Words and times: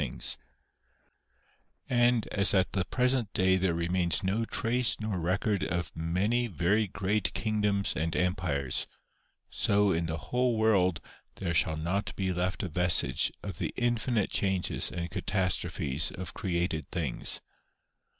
155 0.01 0.25
remains 3.77 4.23
no 4.23 4.45
trace 4.45 4.99
nor 4.99 5.19
record 5.19 5.63
of 5.63 5.95
many 5.95 6.47
very 6.47 6.87
great 6.87 7.31
kingdoms 7.35 7.95
and 7.95 8.15
empires, 8.15 8.87
so 9.51 9.91
in 9.91 10.07
the 10.07 10.17
whole 10.33 10.57
world 10.57 11.01
there 11.35 11.53
shall 11.53 11.77
not 11.77 12.15
be 12.15 12.33
left 12.33 12.63
a 12.63 12.67
vestige 12.67 13.31
of 13.43 13.59
the 13.59 13.71
infinite 13.77 14.31
changes 14.31 14.89
and 14.89 15.11
catastrophes 15.11 16.09
of 16.09 16.33
created 16.33 16.89
things. 16.89 17.39